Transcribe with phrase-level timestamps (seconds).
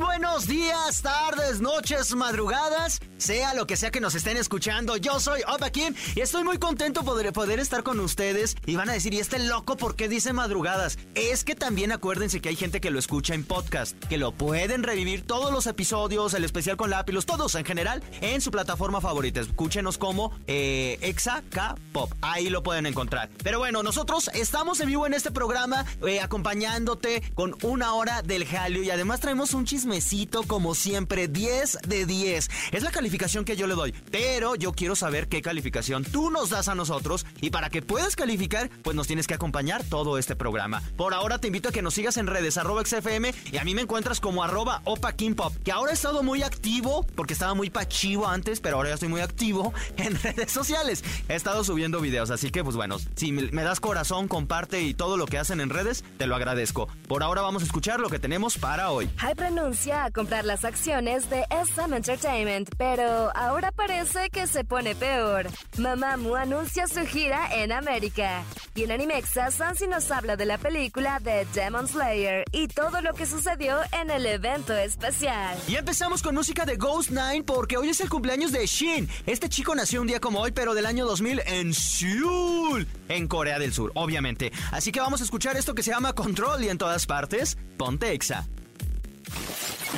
[0.00, 4.96] Buenos días, tardes, noches, madrugadas, sea lo que sea que nos estén escuchando.
[4.96, 8.56] Yo soy Opa Kim y estoy muy contento de poder estar con ustedes.
[8.64, 10.98] Y van a decir, ¿y este loco por qué dice madrugadas?
[11.14, 14.82] Es que también acuérdense que hay gente que lo escucha en podcast, que lo pueden
[14.82, 19.40] revivir todos los episodios, el especial con Lápilos, todos en general, en su plataforma favorita.
[19.40, 22.12] Escúchenos como eh, Exa K Pop.
[22.22, 23.28] Ahí lo pueden encontrar.
[23.42, 28.46] Pero bueno, nosotros estamos en vivo en este programa, eh, acompañándote con una hora del
[28.46, 32.50] jaleo y además traemos un chismecito como siempre, 10 de 10.
[32.70, 36.50] Es la calificación que yo le doy, pero yo quiero saber qué calificación tú nos
[36.50, 40.36] das a nosotros y para que puedas calificar, pues nos tienes que acompañar todo este
[40.36, 40.82] programa.
[40.96, 43.74] Por ahora te invito a que nos sigas en redes arroba XFM y a mí
[43.74, 47.68] me encuentras como arroba Opa Pop, que ahora he estado muy activo porque estaba muy
[47.68, 51.02] pachivo antes, pero ahora ya estoy muy activo en redes sociales.
[51.28, 55.16] He estado subiendo videos, así que pues bueno, si me das corazón, comparte y todo
[55.16, 56.86] lo que hacen en redes, te lo agradezco.
[57.08, 59.10] Por ahora vamos a escuchar lo que tenemos para hoy.
[59.18, 59.42] Hype
[59.72, 65.46] a comprar las acciones de SM Entertainment, pero ahora parece que se pone peor.
[65.78, 68.44] Mamamoo anuncia su gira en América.
[68.74, 73.14] Y en Animexa, Sansi nos habla de la película de Demon Slayer y todo lo
[73.14, 75.56] que sucedió en el evento especial.
[75.66, 79.08] Y empezamos con música de Ghost Nine porque hoy es el cumpleaños de Shin.
[79.26, 83.58] Este chico nació un día como hoy, pero del año 2000 en Seoul, en Corea
[83.58, 84.52] del Sur, obviamente.
[84.70, 88.12] Así que vamos a escuchar esto que se llama Control y en todas partes, ponte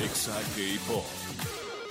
[0.03, 0.33] Exa.
[0.55, 1.05] K-Pop.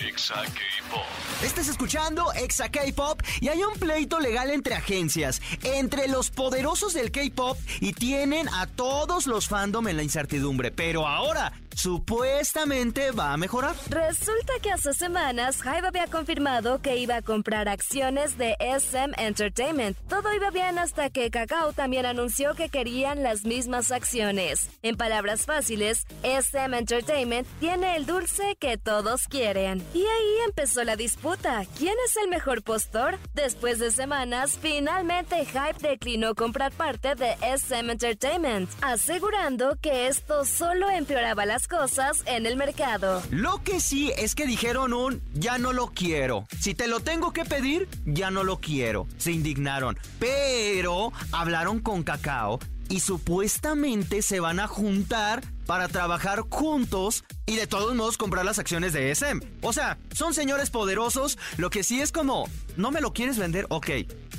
[0.07, 1.07] Exa K-Pop.
[1.43, 7.11] Estás escuchando Exa K-Pop y hay un pleito legal entre agencias, entre los poderosos del
[7.11, 10.71] K-Pop y tienen a todos los fandom en la incertidumbre.
[10.71, 13.77] Pero ahora supuestamente va a mejorar.
[13.89, 19.97] Resulta que hace semanas Hybe había confirmado que iba a comprar acciones de SM Entertainment.
[20.09, 24.71] Todo iba bien hasta que Kakao también anunció que querían las mismas acciones.
[24.83, 29.85] En palabras fáciles, SM Entertainment tiene el dulce que todos quieren.
[29.95, 31.65] Y ahí empezó la disputa.
[31.77, 33.19] ¿Quién es el mejor postor?
[33.35, 40.91] Después de semanas, finalmente Hype declinó comprar parte de SM Entertainment, asegurando que esto solo
[40.91, 43.23] empeoraba las cosas en el mercado.
[43.31, 46.47] Lo que sí es que dijeron un ya no lo quiero.
[46.61, 49.07] Si te lo tengo que pedir, ya no lo quiero.
[49.19, 49.99] Se indignaron.
[50.19, 52.59] Pero hablaron con Cacao
[52.89, 58.59] y supuestamente se van a juntar para trabajar juntos y de todos modos comprar las
[58.59, 59.41] acciones de SM.
[59.63, 63.67] O sea, son señores poderosos, lo que sí es como, ¿no me lo quieres vender?
[63.71, 63.91] Ok,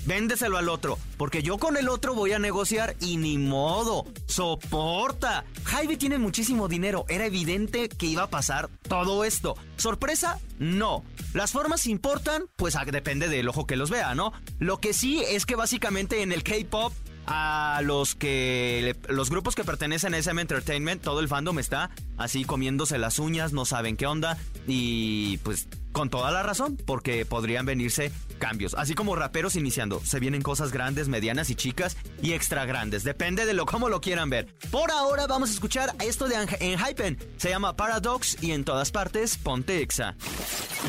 [0.06, 5.46] véndeselo al otro, porque yo con el otro voy a negociar y ni modo, soporta.
[5.64, 9.56] Jaime tiene muchísimo dinero, era evidente que iba a pasar todo esto.
[9.78, 10.40] ¿Sorpresa?
[10.60, 11.04] No.
[11.34, 12.46] ¿Las formas importan?
[12.56, 14.32] Pues depende del ojo que los vea, ¿no?
[14.60, 16.94] Lo que sí es que básicamente en el K-Pop
[17.28, 22.46] a los que los grupos que pertenecen a SM Entertainment, todo el fandom está así
[22.46, 24.38] comiéndose las uñas, no saben qué onda
[24.68, 30.20] y pues con toda la razón, porque podrían venirse cambios, así como raperos iniciando, se
[30.20, 34.30] vienen cosas grandes, medianas y chicas y extra grandes, depende de lo cómo lo quieran
[34.30, 34.54] ver.
[34.72, 38.92] Por ahora vamos a escuchar esto de en Hypen, se llama Paradox y en todas
[38.92, 40.16] partes ponte Exa.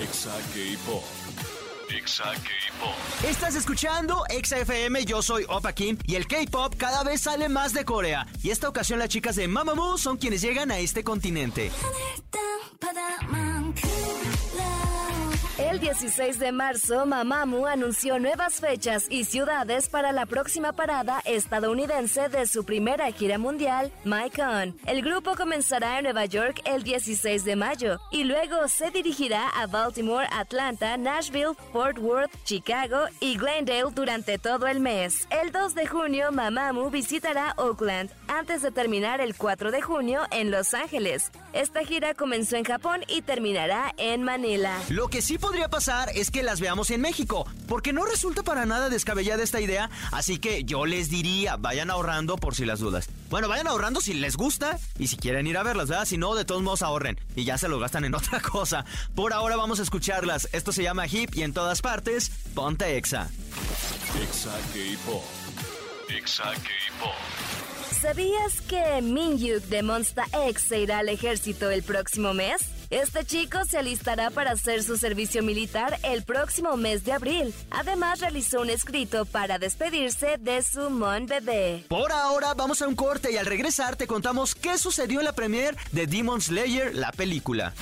[0.02, 1.04] Exa K-Pop.
[3.28, 7.72] Estás escuchando Exa FM, yo soy Opa Kim y el K-pop cada vez sale más
[7.72, 8.28] de Corea.
[8.44, 11.72] Y esta ocasión las chicas de Mamamoo son quienes llegan a este continente.
[15.76, 22.31] El 16 de marzo, Mamamoo anunció nuevas fechas y ciudades para la próxima parada estadounidense
[22.31, 24.75] de su primera gira mundial, MyCon.
[24.87, 29.66] El grupo comenzará en Nueva York el 16 de mayo y luego se dirigirá a
[29.66, 35.28] Baltimore, Atlanta, Nashville, Fort Worth, Chicago y Glendale durante todo el mes.
[35.28, 40.50] El 2 de junio, Mamamoo visitará Oakland antes de terminar el 4 de junio en
[40.50, 41.31] Los Ángeles.
[41.52, 44.78] Esta gira comenzó en Japón y terminará en Manila.
[44.88, 48.66] Lo que sí podría pasar es que las veamos en México, porque no resulta para
[48.66, 53.08] nada descabellada esta idea, así que yo les diría, vayan ahorrando por si las dudas.
[53.30, 56.04] Bueno, vayan ahorrando si les gusta y si quieren ir a verlas, ¿verdad?
[56.04, 58.84] Si no, de todos modos ahorren y ya se lo gastan en otra cosa.
[59.14, 60.48] Por ahora vamos a escucharlas.
[60.52, 63.28] Esto se llama Hip y en todas partes, ponte Exa.
[64.22, 65.24] Exa K-Pop.
[66.08, 67.14] Exa K-Pop.
[68.00, 72.75] ¿Sabías que Minhyuk de Monsta X se irá al ejército el próximo mes?
[72.91, 77.53] Este chico se alistará para hacer su servicio militar el próximo mes de abril.
[77.71, 81.85] Además, realizó un escrito para despedirse de su mon bebé.
[81.88, 85.33] Por ahora, vamos a un corte y al regresar te contamos qué sucedió en la
[85.33, 87.75] premier de Demon Slayer, la película.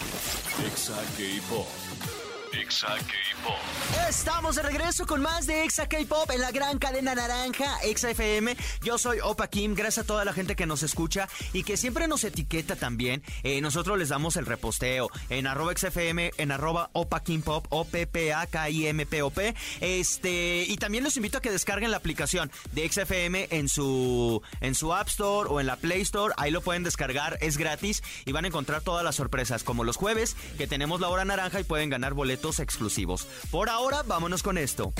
[2.65, 4.09] Exa K-Pop.
[4.09, 8.57] Estamos de regreso con más de Exa K-Pop en la gran cadena naranja Exa FM.
[8.83, 12.09] Yo soy Opa Kim, gracias a toda la gente que nos escucha y que siempre
[12.09, 13.23] nos etiqueta también.
[13.43, 17.85] Eh, nosotros les damos el reposteo en arroba XFM, en arroba Opa Kim Pop, O
[17.85, 19.55] P P A K I M P O P.
[19.83, 24.75] Este, y también los invito a que descarguen la aplicación de XFM en su en
[24.75, 26.33] su App Store o en la Play Store.
[26.39, 29.99] Ahí lo pueden descargar, es gratis y van a encontrar todas las sorpresas, como los
[29.99, 33.27] jueves que tenemos la hora naranja y pueden ganar boletos exclusivos.
[33.51, 34.93] Por ahora, vámonos con esto.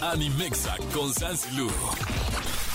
[0.00, 1.68] Animexa con Sansilu.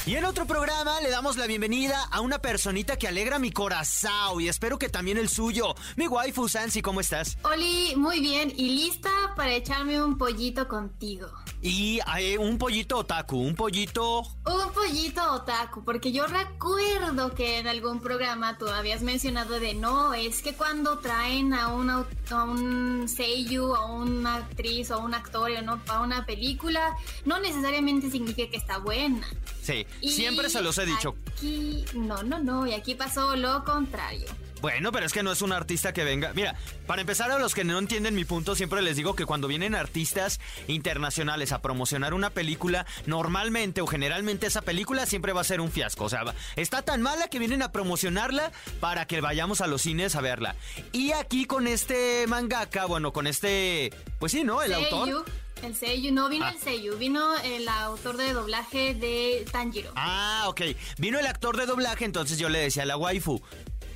[0.05, 4.41] Y en otro programa le damos la bienvenida a una personita que alegra mi corazón
[4.41, 5.75] y espero que también el suyo.
[5.95, 7.37] Mi waifu Sansi, ¿cómo estás?
[7.43, 11.29] Oli, muy bien y lista para echarme un pollito contigo.
[11.65, 12.01] Y
[12.39, 14.19] un pollito otaku, un pollito...
[14.19, 20.13] Un pollito otaku, porque yo recuerdo que en algún programa tú habías mencionado de no,
[20.13, 25.51] es que cuando traen a un, a un seiyuu, a una actriz o un actor
[25.51, 29.25] o no, para una película, no necesariamente significa que está buena.
[29.61, 31.15] Sí, Y siempre se los he dicho.
[31.31, 34.27] Aquí, no, no, no, y aquí pasó lo contrario.
[34.63, 36.31] Bueno, pero es que no es un artista que venga.
[36.33, 36.55] Mira,
[36.87, 39.75] para empezar, a los que no entienden mi punto, siempre les digo que cuando vienen
[39.75, 40.39] artistas
[40.69, 45.69] internacionales a promocionar una película, normalmente o generalmente esa película siempre va a ser un
[45.69, 46.05] fiasco.
[46.05, 46.23] O sea,
[46.55, 50.55] está tan mala que vienen a promocionarla para que vayamos a los cines a verla.
[50.93, 53.91] Y aquí con este mangaka, bueno, con este.
[54.17, 54.61] Pues sí, ¿no?
[54.63, 55.03] El autor.
[55.07, 55.25] Seiyu,
[55.61, 56.51] El Seiyu, no vino Ah.
[56.51, 59.91] el Seiyu, vino el autor de doblaje de Tanjiro.
[59.97, 60.61] Ah, ok.
[60.97, 63.41] Vino el actor de doblaje, entonces yo le decía a la waifu.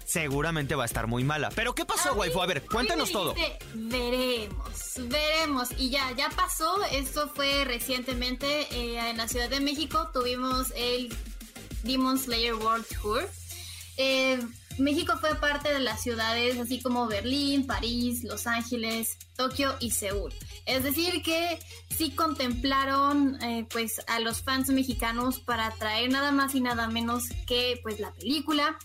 [0.08, 1.50] Seguramente va a estar muy mala.
[1.54, 2.42] Pero ¿qué pasó, waifu?
[2.42, 3.36] A ver, cuéntanos todo.
[3.74, 5.70] veremos, veremos.
[5.78, 6.82] Y ya, ya pasó.
[6.94, 10.10] Esto fue recientemente eh, en la Ciudad de México.
[10.14, 11.14] Tuvimos el
[11.84, 13.30] Demon Slayer World Tour.
[13.98, 14.40] Eh,
[14.78, 20.34] México fue parte de las ciudades así como Berlín, París, Los Ángeles, Tokio y Seúl.
[20.66, 21.60] Es decir que
[21.98, 27.26] sí contemplaron eh, pues a los fans mexicanos para traer nada más y nada menos
[27.46, 28.78] que pues la película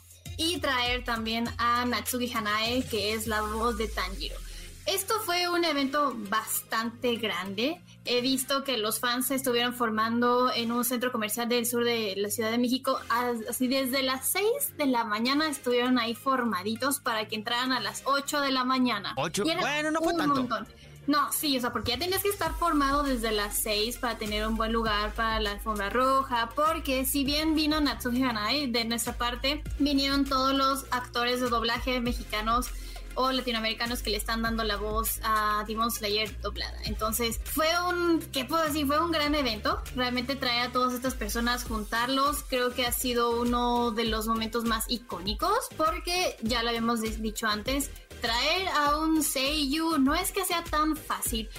[0.43, 4.37] y traer también a Natsuki Hanae que es la voz de Tanjiro.
[4.85, 7.81] Esto fue un evento bastante grande.
[8.05, 12.15] He visto que los fans se estuvieron formando en un centro comercial del sur de
[12.17, 12.99] la Ciudad de México.
[13.09, 17.79] As- Así desde las 6 de la mañana estuvieron ahí formaditos para que entraran a
[17.79, 19.15] las 8 de la mañana.
[19.17, 20.35] Ocho- Y era bueno, no fue un tanto.
[20.35, 20.67] montón.
[21.07, 24.47] No, sí, o sea, porque ya tenías que estar formado desde las 6 para tener
[24.47, 29.15] un buen lugar para la alfombra roja, porque si bien vino Natsuki Hanai, de nuestra
[29.15, 32.69] parte vinieron todos los actores de doblaje mexicanos
[33.15, 36.79] o latinoamericanos que le están dando la voz a Demon Slayer doblada.
[36.85, 38.87] Entonces, fue un, ¿qué puedo decir?
[38.87, 39.83] Fue un gran evento.
[39.95, 44.65] Realmente traer a todas estas personas, juntarlos, creo que ha sido uno de los momentos
[44.65, 47.91] más icónicos, porque ya lo habíamos dicho antes,
[48.23, 51.51] traer a un Seiyu no es que sea tan fácil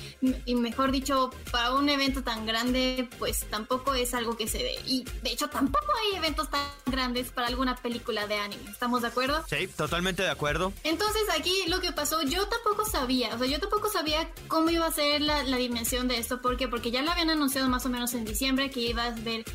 [0.45, 4.75] y mejor dicho para un evento tan grande pues tampoco es algo que se dé
[4.85, 9.09] y de hecho tampoco hay eventos tan grandes para alguna película de anime ¿estamos de
[9.09, 9.43] acuerdo?
[9.49, 10.71] Sí, totalmente de acuerdo.
[10.85, 14.85] Entonces aquí lo que pasó, yo tampoco sabía, o sea, yo tampoco sabía cómo iba
[14.85, 16.67] a ser la, la dimensión de esto, ¿por qué?
[16.67, 19.45] Porque ya lo habían anunciado más o menos en diciembre que ibas a ver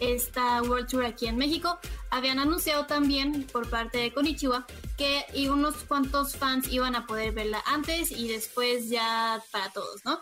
[0.00, 1.78] esta World Tour aquí en México.
[2.10, 4.66] Habían anunciado también por parte de Konichiwa
[4.96, 10.20] que unos cuantos fans iban a poder verla antes y después ya para todos, ¿no?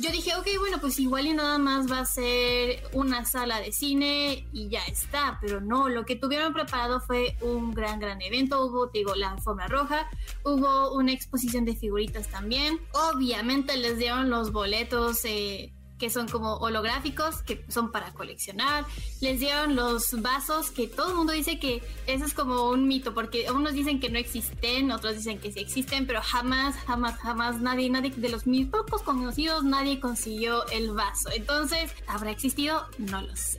[0.00, 3.72] Yo dije, ok, bueno, pues igual y nada más va a ser una sala de
[3.72, 8.64] cine y ya está, pero no, lo que tuvieron preparado fue un gran, gran evento.
[8.64, 10.08] Hubo, digo, la alfombra roja,
[10.44, 12.78] hubo una exposición de figuritas también.
[12.92, 18.84] Obviamente les dieron los boletos eh, que son como holográficos, que son para coleccionar.
[19.20, 23.14] Les dieron los vasos, que todo el mundo dice que eso es como un mito,
[23.14, 27.60] porque unos dicen que no existen, otros dicen que sí existen, pero jamás, jamás, jamás
[27.60, 31.30] nadie, nadie de los mis pocos conocidos, nadie consiguió el vaso.
[31.34, 32.86] Entonces, ¿habrá existido?
[32.98, 33.58] No lo sé.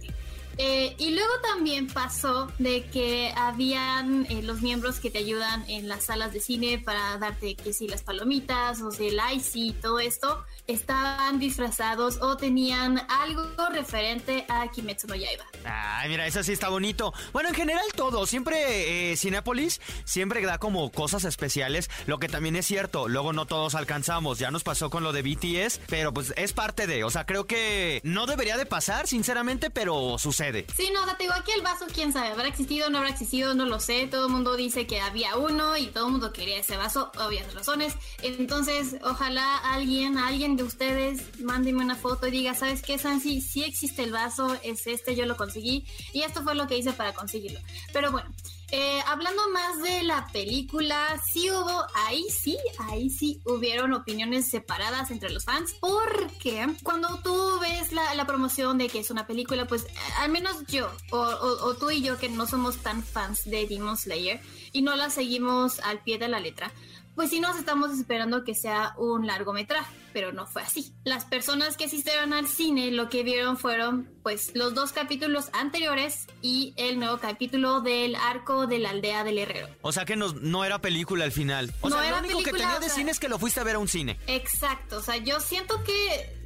[0.61, 5.87] Eh, y luego también pasó de que habían eh, los miembros que te ayudan en
[5.87, 10.01] las salas de cine para darte que si las palomitas o si el icy, todo
[10.01, 15.45] esto, estaban disfrazados o tenían algo referente a Kimetsu no Yaiba.
[15.63, 17.13] Ay, mira, eso sí está bonito.
[17.31, 18.25] Bueno, en general todo.
[18.25, 21.89] Siempre eh, siempre da como cosas especiales.
[22.05, 24.39] Lo que también es cierto, luego no todos alcanzamos.
[24.39, 27.05] Ya nos pasó con lo de BTS, pero pues es parte de.
[27.05, 30.48] O sea, creo que no debería de pasar, sinceramente, pero sucede.
[30.75, 33.09] Sí, no, o sea, te digo, aquí el vaso, quién sabe, habrá existido, no habrá
[33.09, 34.07] existido, no lo sé.
[34.07, 37.53] Todo el mundo dice que había uno y todo el mundo quería ese vaso, obvias
[37.53, 37.95] razones.
[38.21, 43.41] Entonces, ojalá alguien, alguien de ustedes, mándeme una foto y diga, ¿sabes qué, Sansi?
[43.41, 45.85] Sí existe el vaso, es este, yo lo conseguí.
[46.13, 47.59] Y esto fue lo que hice para conseguirlo.
[47.93, 48.29] Pero bueno.
[48.71, 55.09] Eh, hablando más de la película, sí hubo, ahí sí, ahí sí hubieron opiniones separadas
[55.09, 59.85] entre los fans, porque cuando tú ves la, promoción de que es una película, pues
[59.85, 63.97] eh, al menos yo, o, tú y yo que no somos tan fans de Demon
[63.97, 64.39] Slayer
[64.71, 66.71] y no la seguimos al pie de la letra,
[67.15, 70.93] pues sí nos estamos esperando que sea un largometraje, pero no fue así.
[71.03, 76.27] Las personas que asistieron al cine lo que vieron fueron pues los dos capítulos anteriores
[76.41, 79.67] y el nuevo capítulo del arco de la aldea del herrero.
[79.81, 81.73] O sea que no, no era película al final.
[81.81, 83.79] O sea, lo único que tenía de cine es que lo fuiste a ver a
[83.79, 84.17] un cine.
[84.27, 86.37] Exacto, o sea, yo siento que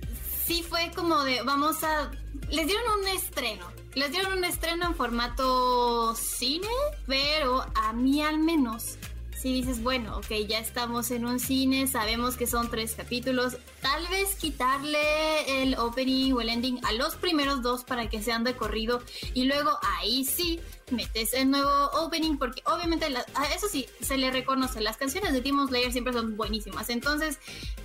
[0.46, 2.12] sí fue como de vamos a...
[2.50, 3.72] Les dieron un estreno.
[3.96, 6.68] Les dieron un estreno en formato cine,
[7.06, 8.98] pero a mí al menos
[9.44, 14.08] si dices, bueno, ok, ya estamos en un cine, sabemos que son tres capítulos, tal
[14.08, 18.56] vez quitarle el opening o el ending a los primeros dos para que sean de
[18.56, 23.08] corrido y luego ahí sí metes el nuevo opening porque obviamente
[23.54, 27.40] eso sí se le reconoce las canciones de Demon Slayer siempre son buenísimas entonces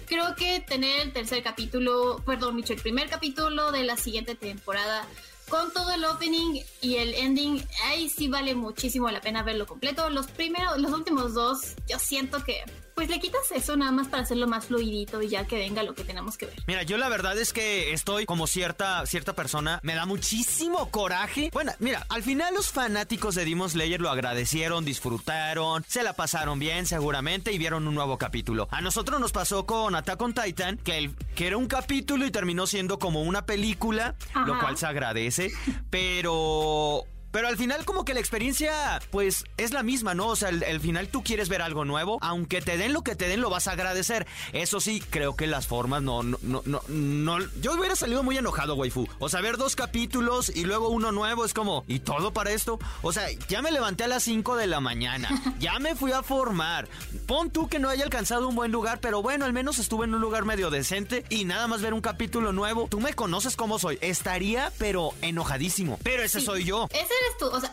[0.06, 5.06] creo que tener el tercer capítulo perdón Micho el primer capítulo de la siguiente temporada
[5.48, 10.10] con todo el opening y el ending, ahí sí vale muchísimo la pena verlo completo.
[10.10, 12.62] Los primeros, los últimos dos, yo siento que
[12.98, 15.94] pues le quitas eso nada más para hacerlo más fluidito y ya que venga lo
[15.94, 16.56] que tenemos que ver.
[16.66, 21.50] Mira, yo la verdad es que estoy como cierta, cierta persona, me da muchísimo coraje.
[21.52, 26.58] Bueno, mira, al final los fanáticos de Demon Slayer lo agradecieron, disfrutaron, se la pasaron
[26.58, 28.66] bien seguramente y vieron un nuevo capítulo.
[28.72, 32.32] A nosotros nos pasó con Attack on Titan, que, el, que era un capítulo y
[32.32, 35.52] terminó siendo como una película, lo cual se agradece,
[35.90, 37.04] pero
[37.38, 40.26] pero al final como que la experiencia pues es la misma, ¿no?
[40.26, 43.28] O sea, al, final tú quieres ver algo nuevo, aunque te den lo que te
[43.28, 44.26] den lo vas a agradecer.
[44.52, 47.38] Eso sí, creo que las formas no, no, no, no, no.
[47.60, 49.06] Yo hubiera salido muy enojado, waifu.
[49.20, 52.80] O sea, ver dos capítulos y luego uno nuevo es como, ¿y todo para esto?
[53.02, 55.28] O sea, ya me levanté a las 5 de la mañana,
[55.60, 56.88] ya me fui a formar.
[57.28, 60.14] Pon tú que no haya alcanzado un buen lugar, pero bueno, al menos estuve en
[60.14, 62.88] un lugar medio decente y nada más ver un capítulo nuevo.
[62.90, 63.96] Tú me conoces cómo soy.
[64.00, 66.00] Estaría, pero enojadísimo.
[66.02, 66.88] Pero ese soy yo.
[66.90, 67.14] Ese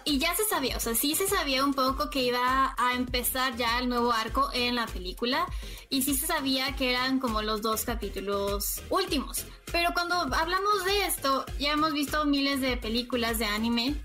[0.06, 3.56] y ya se sabía, o sea, sí se sabía un poco que iba a empezar
[3.56, 5.46] ya el nuevo arco en la película
[5.90, 9.46] y sí se sabía que eran como los dos capítulos últimos.
[9.72, 13.96] Pero cuando hablamos de esto, ya hemos visto miles de películas de anime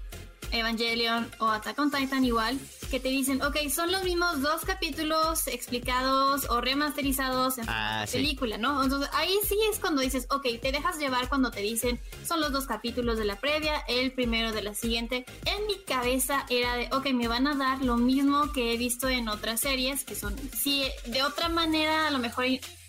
[0.53, 2.59] Evangelion o Attack on Titan igual,
[2.91, 8.59] que te dicen, ok, son los mismos dos capítulos explicados o remasterizados en ah, película,
[8.59, 8.83] ¿no?
[8.83, 12.53] Entonces ahí sí es cuando dices, ok, te dejas llevar cuando te dicen, son los
[12.53, 15.25] dos capítulos de la previa, el primero de la siguiente.
[15.45, 19.09] En mi cabeza era de, ok, me van a dar lo mismo que he visto
[19.09, 22.45] en otras series, que son, si de otra manera a lo mejor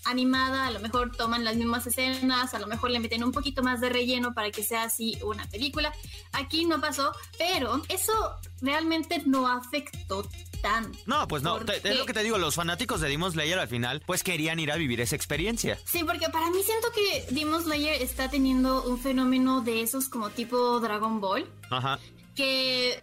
[0.05, 3.63] animada, a lo mejor toman las mismas escenas, a lo mejor le meten un poquito
[3.63, 5.93] más de relleno para que sea así una película.
[6.34, 8.13] Aquí no pasó, pero eso
[8.62, 10.27] realmente no afectó
[10.62, 10.98] tanto.
[11.05, 14.01] No, pues no, es lo que te digo, los fanáticos de Demon Slayer al final
[14.05, 15.77] pues querían ir a vivir esa experiencia.
[15.86, 20.29] Sí, porque para mí siento que Demon Slayer está teniendo un fenómeno de esos como
[20.29, 21.50] tipo Dragon Ball.
[21.70, 22.00] Ajá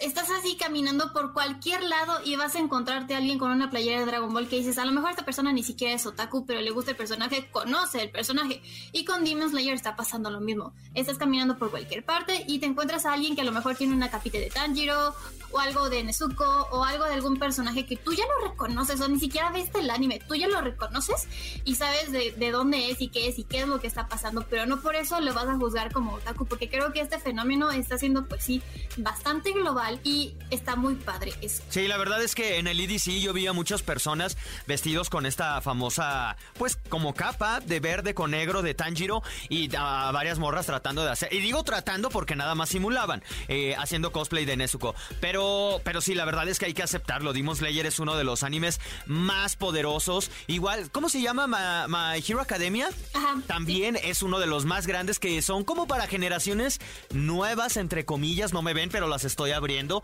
[0.01, 4.01] estás así caminando por cualquier lado y vas a encontrarte a alguien con una playera
[4.01, 6.61] de Dragon Ball que dices, a lo mejor esta persona ni siquiera es otaku, pero
[6.61, 8.61] le gusta el personaje, conoce el personaje.
[8.93, 10.73] Y con Demon Slayer está pasando lo mismo.
[10.95, 13.95] Estás caminando por cualquier parte y te encuentras a alguien que a lo mejor tiene
[13.95, 15.15] una capita de Tanjiro
[15.53, 19.09] o algo de Nezuko o algo de algún personaje que tú ya lo reconoces o
[19.09, 21.27] ni siquiera viste el anime, tú ya lo reconoces
[21.65, 24.09] y sabes de, de dónde es y qué es y qué es lo que está
[24.09, 27.19] pasando, pero no por eso lo vas a juzgar como otaku, porque creo que este
[27.19, 28.63] fenómeno está siendo pues sí
[28.99, 31.63] bastante bastante global y está muy padre eso.
[31.69, 35.27] Sí, la verdad es que en el EDC yo vi a muchas personas vestidos con
[35.27, 40.65] esta famosa, pues como capa de verde con negro de Tanjiro y a varias morras
[40.65, 44.95] tratando de hacer, y digo tratando porque nada más simulaban, eh, haciendo cosplay de Nezuko.
[45.21, 47.35] Pero, pero sí, la verdad es que hay que aceptarlo.
[47.35, 50.31] Demon Slayer es uno de los animes más poderosos.
[50.47, 51.87] Igual, ¿cómo se llama?
[51.87, 52.89] My, Hero Academia.
[53.13, 56.81] Ajá, También es uno de los más grandes que son como para generaciones
[57.13, 60.03] nuevas, entre comillas, no me ven, pero las estoy abriendo.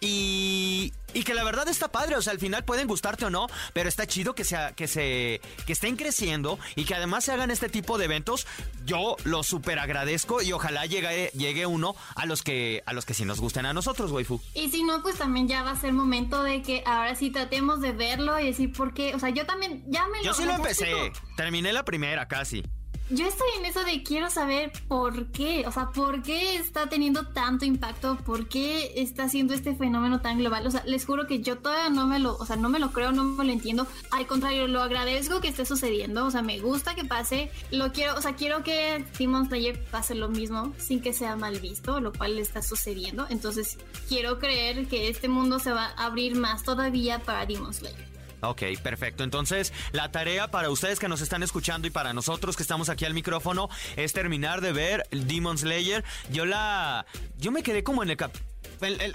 [0.00, 3.46] Y, y que la verdad está padre, o sea, al final pueden gustarte o no,
[3.72, 7.50] pero está chido que, sea, que, se, que estén creciendo y que además se hagan
[7.50, 8.46] este tipo de eventos.
[8.84, 13.14] Yo lo súper agradezco y ojalá llegue, llegue uno a los que a los que
[13.14, 14.40] sí nos gusten a nosotros, waifu.
[14.54, 17.80] Y si no, pues también ya va a ser momento de que ahora sí tratemos
[17.80, 20.52] de verlo y decir por qué, o sea, yo también ya me Yo sí lo
[20.52, 22.62] empecé, terminé la primera casi.
[23.08, 27.26] Yo estoy en eso de quiero saber por qué, o sea, por qué está teniendo
[27.28, 30.66] tanto impacto, por qué está haciendo este fenómeno tan global.
[30.66, 32.90] O sea, les juro que yo todavía no me lo, o sea, no me lo
[32.90, 33.86] creo, no me lo entiendo.
[34.10, 37.50] Al contrario, lo agradezco que esté sucediendo, o sea, me gusta que pase.
[37.70, 41.60] Lo quiero, o sea, quiero que Demon Slayer pase lo mismo sin que sea mal
[41.60, 43.26] visto, lo cual está sucediendo.
[43.30, 48.15] Entonces, quiero creer que este mundo se va a abrir más todavía para Demon Slayer.
[48.48, 49.24] Ok, perfecto.
[49.24, 53.04] Entonces, la tarea para ustedes que nos están escuchando y para nosotros que estamos aquí
[53.04, 56.04] al micrófono es terminar de ver Demon Slayer.
[56.30, 57.06] Yo la.
[57.38, 58.32] Yo me quedé como en el cap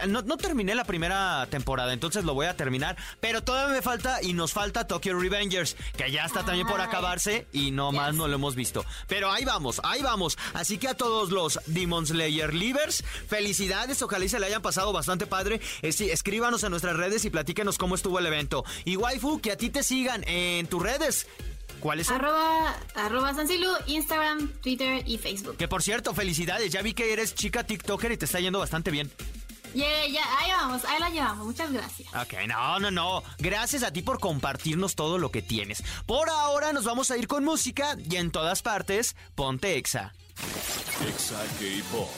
[0.07, 2.97] no, terminé la primera temporada, entonces lo voy a terminar.
[3.19, 7.47] Pero todavía me falta y nos falta Tokyo Revengers, que ya está también por acabarse
[7.51, 8.85] y no más no lo hemos visto.
[9.07, 10.37] Pero ahí vamos, ahí vamos.
[10.53, 14.01] Así que a todos los Demon Slayer Livers, felicidades.
[14.01, 15.61] Ojalá y se le hayan pasado bastante padre.
[15.81, 18.65] escríbanos en nuestras redes y platíquenos cómo estuvo el evento.
[18.85, 21.27] Y waifu, que a ti te sigan en tus redes.
[21.79, 22.17] ¿Cuáles son?
[22.17, 23.33] Arroba, arroba
[23.87, 25.57] Instagram, Twitter y Facebook.
[25.57, 26.71] Que por cierto, felicidades.
[26.71, 29.11] Ya vi que eres chica TikToker y te está yendo bastante bien.
[29.73, 31.45] Yeah, ya, ahí vamos, ahí la llevamos.
[31.45, 32.09] Muchas gracias.
[32.13, 33.23] Ok, no, no, no.
[33.37, 35.83] Gracias a ti por compartirnos todo lo que tienes.
[36.05, 40.13] Por ahora nos vamos a ir con música y en todas partes, ponte Exa.
[41.07, 42.09] Exa K-Pop.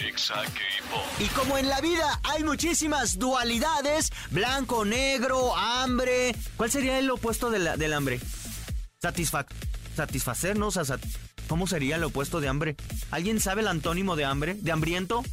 [0.00, 1.20] Exa K-Pop.
[1.20, 6.36] Y como en la vida hay muchísimas dualidades, blanco, negro, hambre.
[6.56, 8.20] ¿Cuál sería el opuesto del hambre?
[9.00, 9.52] Satisfac
[9.96, 10.78] satisfacernos,
[11.48, 12.76] ¿cómo sería el opuesto de hambre?
[13.10, 14.54] ¿Alguien sabe el antónimo de hambre?
[14.60, 15.24] ¿De hambriento?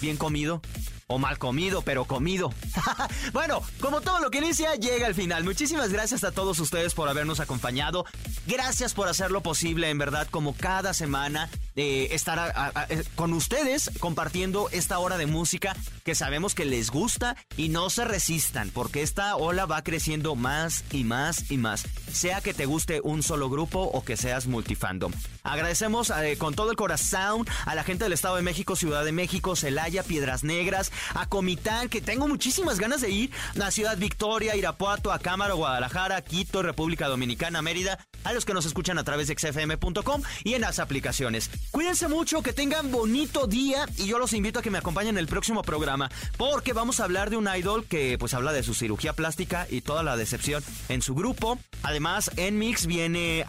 [0.00, 0.60] Bien comido
[1.08, 2.52] o mal comido, pero comido.
[3.32, 5.44] bueno, como todo lo que inicia, llega al final.
[5.44, 8.04] Muchísimas gracias a todos ustedes por habernos acompañado.
[8.46, 14.68] Gracias por hacerlo posible, en verdad, como cada semana, eh, estar eh, con ustedes compartiendo
[14.72, 19.36] esta hora de música que sabemos que les gusta y no se resistan, porque esta
[19.36, 23.80] ola va creciendo más y más y más, sea que te guste un solo grupo
[23.82, 25.12] o que seas multifandom.
[25.42, 29.12] Agradecemos eh, con todo el corazón a la gente del Estado de México, Ciudad de
[29.12, 33.30] México, Celaya, Piedras Negras, a Comitán, que tengo muchísimas ganas de ir,
[33.62, 38.66] a Ciudad Victoria, Irapuato, a Cámara, Guadalajara, Quito, República Dominicana, Mérida, a los que nos
[38.66, 41.50] escuchan a través de xfm.com y en las aplicaciones.
[41.70, 45.18] Cuídense mucho, que tengan bonito día y yo los invito a que me acompañen en
[45.18, 48.74] el próximo programa porque vamos a hablar de un idol que pues habla de su
[48.74, 51.58] cirugía plástica y toda la decepción en su grupo.
[51.82, 53.44] Además, en Mix viene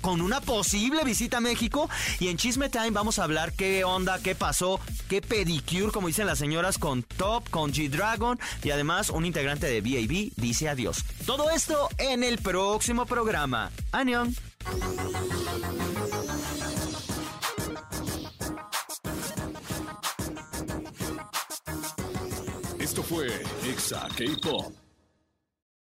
[0.00, 4.18] con una posible visita a México y en Chisme Time vamos a hablar qué onda,
[4.20, 9.26] qué pasó, qué pedicure, como dicen las señoras, con Top, con G-Dragon y además un
[9.26, 11.04] integrante de BAB dice adiós.
[11.26, 13.72] Todo esto en el próximo programa.
[13.90, 14.32] ¡Anión!
[22.78, 23.26] Esto fue
[23.64, 24.85] Exa K-Pop.